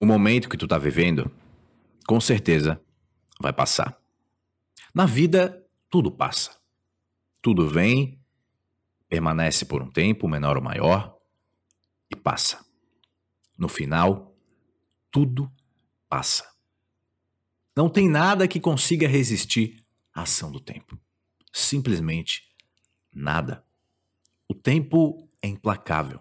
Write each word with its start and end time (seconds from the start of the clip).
O 0.00 0.06
momento 0.06 0.48
que 0.48 0.56
tu 0.56 0.68
tá 0.68 0.78
vivendo, 0.78 1.30
com 2.06 2.20
certeza, 2.20 2.80
vai 3.40 3.52
passar. 3.52 4.00
Na 4.94 5.06
vida, 5.06 5.66
tudo 5.90 6.10
passa. 6.10 6.56
Tudo 7.42 7.68
vem, 7.68 8.20
permanece 9.08 9.64
por 9.64 9.82
um 9.82 9.90
tempo, 9.90 10.28
menor 10.28 10.56
ou 10.56 10.62
maior, 10.62 11.18
e 12.10 12.14
passa. 12.14 12.64
No 13.58 13.68
final, 13.68 14.36
tudo 15.10 15.50
passa. 16.08 16.48
Não 17.76 17.88
tem 17.88 18.08
nada 18.08 18.46
que 18.46 18.60
consiga 18.60 19.08
resistir 19.08 19.84
à 20.14 20.22
ação 20.22 20.50
do 20.50 20.60
tempo. 20.60 20.98
Simplesmente 21.52 22.48
nada. 23.12 23.64
O 24.48 24.54
tempo 24.54 25.28
é 25.42 25.48
implacável. 25.48 26.20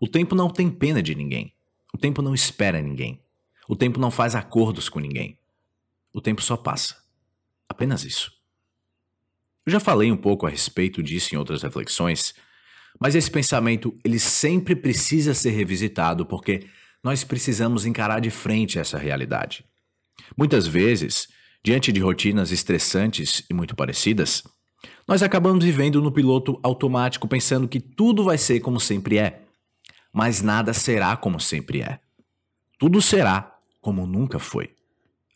O 0.00 0.08
tempo 0.08 0.34
não 0.34 0.50
tem 0.50 0.70
pena 0.70 1.02
de 1.02 1.14
ninguém. 1.14 1.54
O 1.94 1.98
tempo 1.98 2.22
não 2.22 2.34
espera 2.34 2.80
ninguém. 2.80 3.20
O 3.68 3.76
tempo 3.76 4.00
não 4.00 4.10
faz 4.10 4.34
acordos 4.34 4.88
com 4.88 4.98
ninguém. 4.98 5.38
O 6.12 6.20
tempo 6.20 6.42
só 6.42 6.56
passa. 6.56 6.96
Apenas 7.68 8.04
isso. 8.04 8.32
Eu 9.66 9.72
já 9.72 9.80
falei 9.80 10.10
um 10.10 10.16
pouco 10.16 10.46
a 10.46 10.50
respeito 10.50 11.02
disso 11.02 11.34
em 11.34 11.38
outras 11.38 11.62
reflexões, 11.62 12.34
mas 12.98 13.14
esse 13.14 13.30
pensamento 13.30 13.94
ele 14.02 14.18
sempre 14.18 14.74
precisa 14.74 15.34
ser 15.34 15.50
revisitado 15.50 16.24
porque 16.24 16.66
nós 17.04 17.22
precisamos 17.22 17.84
encarar 17.84 18.20
de 18.20 18.30
frente 18.30 18.78
essa 18.78 18.96
realidade. 18.96 19.64
Muitas 20.36 20.66
vezes, 20.66 21.28
diante 21.62 21.92
de 21.92 22.00
rotinas 22.00 22.50
estressantes 22.50 23.44
e 23.48 23.54
muito 23.54 23.76
parecidas, 23.76 24.42
nós 25.06 25.22
acabamos 25.22 25.64
vivendo 25.64 26.00
no 26.00 26.12
piloto 26.12 26.58
automático 26.62 27.28
pensando 27.28 27.68
que 27.68 27.80
tudo 27.80 28.24
vai 28.24 28.38
ser 28.38 28.60
como 28.60 28.80
sempre 28.80 29.18
é 29.18 29.42
mas 30.18 30.42
nada 30.42 30.74
será 30.74 31.16
como 31.16 31.38
sempre 31.38 31.80
é. 31.80 32.00
Tudo 32.76 33.00
será 33.00 33.56
como 33.80 34.04
nunca 34.04 34.40
foi. 34.40 34.74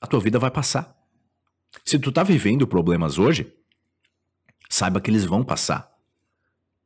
A 0.00 0.08
tua 0.08 0.18
vida 0.18 0.40
vai 0.40 0.50
passar. 0.50 0.92
Se 1.84 2.00
tu 2.00 2.10
tá 2.10 2.24
vivendo 2.24 2.66
problemas 2.66 3.16
hoje, 3.16 3.54
saiba 4.68 5.00
que 5.00 5.08
eles 5.08 5.24
vão 5.24 5.44
passar. 5.44 5.88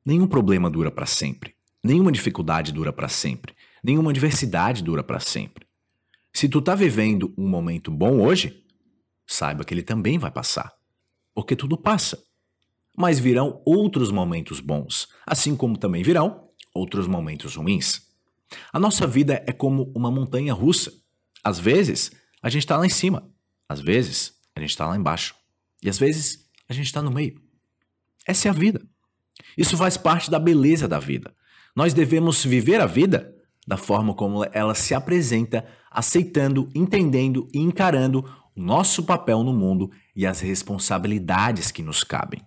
Nenhum 0.05 0.27
problema 0.27 0.69
dura 0.69 0.91
para 0.91 1.07
sempre. 1.07 1.55
Nenhuma 1.83 2.13
dificuldade 2.13 2.71
dura 2.71 2.93
para 2.93 3.09
sempre. 3.09 3.55
Nenhuma 3.83 4.11
adversidade 4.11 4.85
dura 4.85 5.03
para 5.03 5.19
sempre. 5.19 5.67
Se 6.35 6.51
tu 6.51 6.61
tá 6.61 6.75
vivendo 6.75 7.33
um 7.35 7.49
momento 7.49 7.91
bom 7.91 8.21
hoje, 8.21 8.63
saiba 9.27 9.65
que 9.65 9.73
ele 9.73 9.83
também 9.83 10.19
vai 10.19 10.31
passar. 10.31 10.71
Porque 11.35 11.57
tudo 11.57 11.79
passa. 11.79 12.23
Mas 12.95 13.19
virão 13.19 13.63
outros 13.65 14.11
momentos 14.11 14.61
bons, 14.61 15.09
assim 15.27 15.57
como 15.57 15.79
também 15.79 16.03
virão 16.03 16.46
outros 16.77 17.07
momentos 17.07 17.57
ruins. 17.57 18.03
A 18.73 18.79
nossa 18.79 19.07
vida 19.07 19.43
é 19.47 19.53
como 19.53 19.93
uma 19.95 20.11
montanha 20.11 20.55
russa. 20.55 20.93
Às 21.43 21.59
vezes, 21.59 22.13
a 22.43 22.49
gente 22.49 22.63
está 22.63 22.77
lá 22.77 22.87
em 22.87 22.91
cima. 22.91 23.29
Às 23.69 23.81
vezes, 23.81 24.35
a 24.55 24.61
gente 24.61 24.71
está 24.71 24.87
lá 24.87 24.97
embaixo. 24.97 25.35
E 25.83 25.89
às 25.89 25.99
vezes, 25.99 26.49
a 26.69 26.73
gente 26.73 26.87
está 26.87 27.03
no 27.03 27.11
meio. 27.11 27.41
Essa 28.27 28.49
é 28.49 28.51
a 28.51 28.55
vida. 28.55 28.81
Isso 29.57 29.77
faz 29.77 29.97
parte 29.97 30.31
da 30.31 30.39
beleza 30.39 30.89
da 30.89 30.99
vida. 30.99 31.35
Nós 31.75 31.93
devemos 31.93 32.45
viver 32.45 32.81
a 32.81 32.87
vida 32.87 33.35
da 33.67 33.77
forma 33.77 34.15
como 34.15 34.45
ela 34.53 34.75
se 34.75 34.95
apresenta, 34.95 35.67
aceitando, 35.91 36.69
entendendo 36.75 37.49
e 37.53 37.59
encarando 37.59 38.25
o 38.55 38.61
nosso 38.61 39.05
papel 39.05 39.43
no 39.43 39.53
mundo 39.53 39.91
e 40.15 40.27
as 40.27 40.41
responsabilidades 40.41 41.71
que 41.71 41.83
nos 41.83 42.05
cabem. 42.05 42.41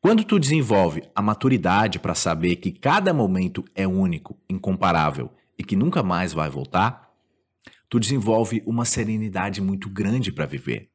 Quando 0.00 0.24
tu 0.24 0.38
desenvolve 0.38 1.02
a 1.14 1.22
maturidade 1.22 1.98
para 1.98 2.14
saber 2.14 2.56
que 2.56 2.70
cada 2.70 3.12
momento 3.12 3.64
é 3.74 3.86
único, 3.86 4.38
incomparável 4.48 5.32
e 5.58 5.64
que 5.64 5.74
nunca 5.74 6.02
mais 6.02 6.32
vai 6.32 6.48
voltar, 6.48 7.10
tu 7.88 7.98
desenvolve 7.98 8.62
uma 8.66 8.84
serenidade 8.84 9.60
muito 9.60 9.88
grande 9.88 10.30
para 10.30 10.46
viver. 10.46 10.90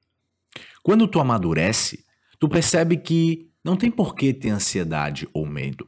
Quando 0.84 1.08
tu 1.08 1.20
amadurece, 1.20 2.06
tu 2.40 2.48
percebe 2.48 2.98
que 2.98 3.50
não 3.64 3.76
tem 3.76 3.92
por 3.92 4.16
que 4.16 4.34
ter 4.34 4.50
ansiedade 4.50 5.28
ou 5.34 5.46
medo. 5.46 5.88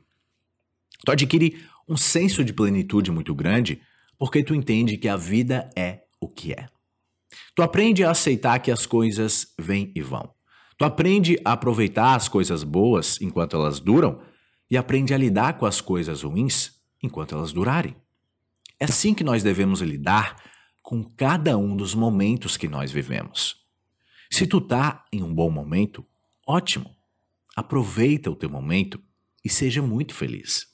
Tu 1.05 1.11
adquire 1.11 1.65
um 1.87 1.97
senso 1.97 2.43
de 2.43 2.53
plenitude 2.53 3.11
muito 3.11 3.33
grande 3.33 3.81
porque 4.17 4.43
tu 4.43 4.55
entende 4.55 4.97
que 4.97 5.07
a 5.07 5.17
vida 5.17 5.69
é 5.75 6.03
o 6.19 6.27
que 6.27 6.53
é. 6.53 6.67
Tu 7.55 7.61
aprende 7.61 8.03
a 8.03 8.11
aceitar 8.11 8.59
que 8.59 8.71
as 8.71 8.85
coisas 8.85 9.53
vêm 9.59 9.91
e 9.95 10.01
vão. 10.01 10.32
Tu 10.83 10.87
aprende 10.87 11.39
a 11.45 11.53
aproveitar 11.53 12.13
as 12.13 12.27
coisas 12.27 12.61
boas 12.61 13.17
enquanto 13.21 13.55
elas 13.55 13.79
duram 13.79 14.21
e 14.69 14.75
aprende 14.75 15.13
a 15.13 15.17
lidar 15.17 15.57
com 15.57 15.65
as 15.65 15.79
coisas 15.79 16.23
ruins 16.23 16.73
enquanto 17.01 17.33
elas 17.33 17.53
durarem. 17.53 17.95
É 18.77 18.83
assim 18.83 19.13
que 19.13 19.23
nós 19.23 19.41
devemos 19.41 19.79
lidar 19.79 20.43
com 20.81 21.01
cada 21.01 21.57
um 21.57 21.73
dos 21.73 21.95
momentos 21.95 22.57
que 22.57 22.67
nós 22.67 22.91
vivemos. 22.91 23.63
Se 24.29 24.45
tu 24.45 24.59
tá 24.59 25.05
em 25.09 25.23
um 25.23 25.33
bom 25.33 25.49
momento, 25.49 26.05
ótimo. 26.45 26.93
Aproveita 27.55 28.29
o 28.29 28.35
teu 28.35 28.49
momento 28.49 29.01
e 29.41 29.47
seja 29.49 29.81
muito 29.81 30.13
feliz. 30.13 30.67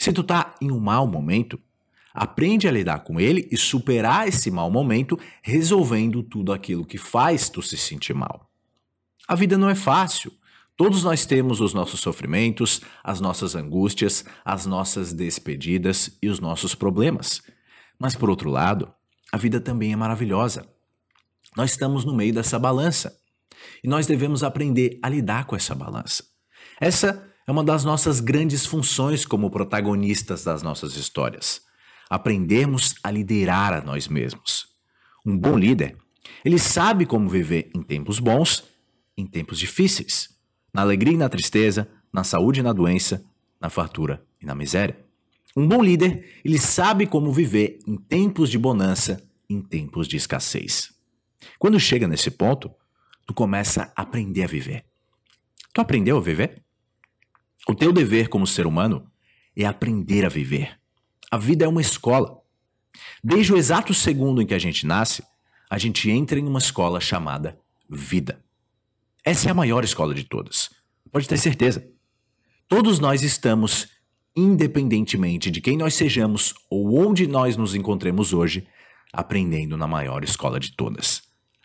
Se 0.00 0.12
tu 0.12 0.24
tá 0.24 0.56
em 0.60 0.72
um 0.72 0.80
mau 0.80 1.06
momento, 1.06 1.60
aprende 2.12 2.66
a 2.66 2.72
lidar 2.72 3.04
com 3.04 3.20
ele 3.20 3.48
e 3.52 3.56
superar 3.56 4.26
esse 4.26 4.50
mau 4.50 4.68
momento, 4.68 5.16
resolvendo 5.40 6.24
tudo 6.24 6.52
aquilo 6.52 6.84
que 6.84 6.98
faz 6.98 7.48
tu 7.48 7.62
se 7.62 7.76
sentir 7.76 8.14
mal. 8.14 8.51
A 9.28 9.34
vida 9.34 9.56
não 9.56 9.68
é 9.68 9.74
fácil. 9.74 10.32
Todos 10.76 11.04
nós 11.04 11.24
temos 11.26 11.60
os 11.60 11.74
nossos 11.74 12.00
sofrimentos, 12.00 12.80
as 13.04 13.20
nossas 13.20 13.54
angústias, 13.54 14.24
as 14.44 14.66
nossas 14.66 15.12
despedidas 15.12 16.16
e 16.22 16.28
os 16.28 16.40
nossos 16.40 16.74
problemas. 16.74 17.42
Mas, 17.98 18.16
por 18.16 18.30
outro 18.30 18.50
lado, 18.50 18.92
a 19.32 19.36
vida 19.36 19.60
também 19.60 19.92
é 19.92 19.96
maravilhosa. 19.96 20.66
Nós 21.56 21.72
estamos 21.72 22.04
no 22.04 22.14
meio 22.14 22.34
dessa 22.34 22.58
balança 22.58 23.16
e 23.84 23.88
nós 23.88 24.06
devemos 24.06 24.42
aprender 24.42 24.98
a 25.02 25.08
lidar 25.08 25.44
com 25.44 25.54
essa 25.54 25.74
balança. 25.74 26.24
Essa 26.80 27.22
é 27.46 27.52
uma 27.52 27.62
das 27.62 27.84
nossas 27.84 28.18
grandes 28.18 28.66
funções 28.66 29.24
como 29.26 29.50
protagonistas 29.50 30.42
das 30.42 30.62
nossas 30.62 30.96
histórias. 30.96 31.60
Aprendermos 32.08 32.94
a 33.02 33.10
liderar 33.10 33.72
a 33.72 33.80
nós 33.80 34.08
mesmos. 34.08 34.66
Um 35.24 35.38
bom 35.38 35.56
líder, 35.56 35.96
ele 36.44 36.58
sabe 36.58 37.06
como 37.06 37.28
viver 37.28 37.70
em 37.74 37.82
tempos 37.82 38.18
bons 38.18 38.64
em 39.16 39.26
tempos 39.26 39.58
difíceis, 39.58 40.30
na 40.72 40.82
alegria 40.82 41.14
e 41.14 41.18
na 41.18 41.28
tristeza, 41.28 41.88
na 42.12 42.24
saúde 42.24 42.60
e 42.60 42.62
na 42.62 42.72
doença, 42.72 43.24
na 43.60 43.70
fartura 43.70 44.24
e 44.40 44.46
na 44.46 44.54
miséria. 44.54 44.98
Um 45.56 45.68
bom 45.68 45.82
líder, 45.82 46.40
ele 46.44 46.58
sabe 46.58 47.06
como 47.06 47.32
viver 47.32 47.78
em 47.86 47.96
tempos 47.96 48.50
de 48.50 48.58
bonança, 48.58 49.22
em 49.48 49.60
tempos 49.60 50.08
de 50.08 50.16
escassez. 50.16 50.92
Quando 51.58 51.78
chega 51.78 52.08
nesse 52.08 52.30
ponto, 52.30 52.70
tu 53.26 53.34
começa 53.34 53.92
a 53.94 54.02
aprender 54.02 54.44
a 54.44 54.46
viver. 54.46 54.84
Tu 55.72 55.80
aprendeu 55.80 56.16
a 56.16 56.20
viver? 56.20 56.62
O 57.68 57.74
teu 57.74 57.92
dever 57.92 58.28
como 58.28 58.46
ser 58.46 58.66
humano 58.66 59.06
é 59.56 59.64
aprender 59.64 60.24
a 60.24 60.28
viver. 60.28 60.78
A 61.30 61.38
vida 61.38 61.64
é 61.64 61.68
uma 61.68 61.80
escola. 61.80 62.40
Desde 63.22 63.52
o 63.52 63.56
exato 63.56 63.94
segundo 63.94 64.42
em 64.42 64.46
que 64.46 64.54
a 64.54 64.58
gente 64.58 64.86
nasce, 64.86 65.22
a 65.70 65.78
gente 65.78 66.10
entra 66.10 66.38
em 66.38 66.46
uma 66.46 66.58
escola 66.58 67.00
chamada 67.00 67.58
vida. 67.88 68.42
Essa 69.24 69.48
é 69.48 69.50
a 69.52 69.54
maior 69.54 69.84
escola 69.84 70.14
de 70.14 70.24
todas. 70.24 70.70
Pode 71.10 71.28
ter 71.28 71.38
certeza. 71.38 71.86
Todos 72.66 72.98
nós 72.98 73.22
estamos, 73.22 73.88
independentemente 74.34 75.50
de 75.50 75.60
quem 75.60 75.76
nós 75.76 75.94
sejamos 75.94 76.54
ou 76.68 76.98
onde 76.98 77.26
nós 77.26 77.56
nos 77.56 77.74
encontremos 77.74 78.32
hoje, 78.32 78.66
aprendendo 79.12 79.76
na 79.76 79.86
maior 79.86 80.24
escola 80.24 80.58
de 80.58 80.74
todas 80.74 81.22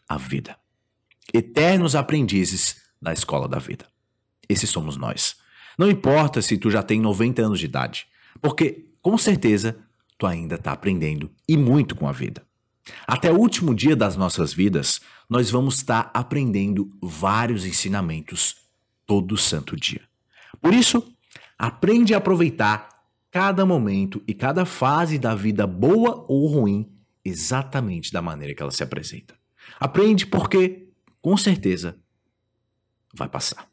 a 0.08 0.18
vida. 0.18 0.56
Eternos 1.34 1.96
aprendizes 1.96 2.78
da 3.02 3.12
escola 3.12 3.48
da 3.48 3.58
vida. 3.58 3.86
Esses 4.48 4.70
somos 4.70 4.96
nós. 4.96 5.38
Não 5.78 5.90
importa 5.90 6.42
se 6.42 6.58
tu 6.58 6.70
já 6.70 6.84
tem 6.84 7.02
90 7.02 7.42
anos 7.42 7.60
de 7.60 7.66
idade, 7.66 8.08
porque 8.42 8.86
com 9.02 9.18
certeza 9.18 9.78
tu 10.18 10.28
ainda 10.28 10.56
está 10.56 10.72
aprendendo 10.72 11.32
e 11.48 11.58
muito 11.58 11.96
com 11.96 12.08
a 12.08 12.12
vida. 12.12 12.47
Até 13.06 13.32
o 13.32 13.38
último 13.38 13.74
dia 13.74 13.96
das 13.96 14.16
nossas 14.16 14.54
vidas, 14.54 15.02
nós 15.30 15.50
vamos 15.50 15.76
estar 15.76 16.10
aprendendo 16.14 16.92
vários 17.02 17.66
ensinamentos 17.66 18.58
todo 19.06 19.38
santo 19.38 19.76
dia. 19.76 20.02
Por 20.62 20.74
isso, 20.74 21.04
aprende 21.58 22.14
a 22.14 22.18
aproveitar 22.18 22.90
cada 23.32 23.66
momento 23.66 24.22
e 24.28 24.34
cada 24.34 24.66
fase 24.66 25.20
da 25.20 25.36
vida 25.36 25.68
boa 25.68 26.26
ou 26.28 26.48
ruim 26.48 26.90
exatamente 27.24 28.12
da 28.12 28.22
maneira 28.22 28.56
que 28.56 28.62
ela 28.62 28.72
se 28.72 28.84
apresenta. 28.84 29.36
Aprende 29.80 30.26
porque, 30.26 30.90
com 31.22 31.36
certeza, 31.36 31.98
vai 33.14 33.28
passar. 33.28 33.68